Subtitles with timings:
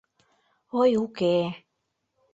[0.79, 1.47] —Ой, уке-э!